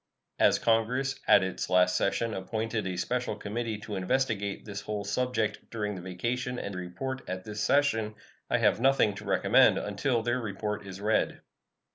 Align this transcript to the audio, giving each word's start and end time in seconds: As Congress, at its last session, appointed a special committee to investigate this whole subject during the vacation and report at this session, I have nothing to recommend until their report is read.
As 0.39 0.57
Congress, 0.57 1.19
at 1.27 1.43
its 1.43 1.69
last 1.69 1.95
session, 1.95 2.33
appointed 2.33 2.87
a 2.87 2.97
special 2.97 3.35
committee 3.35 3.77
to 3.81 3.95
investigate 3.95 4.65
this 4.65 4.81
whole 4.81 5.03
subject 5.03 5.69
during 5.69 5.93
the 5.93 6.01
vacation 6.01 6.57
and 6.57 6.73
report 6.73 7.21
at 7.29 7.43
this 7.45 7.61
session, 7.61 8.15
I 8.49 8.57
have 8.57 8.81
nothing 8.81 9.13
to 9.13 9.25
recommend 9.25 9.77
until 9.77 10.23
their 10.23 10.39
report 10.41 10.87
is 10.87 10.99
read. 10.99 11.41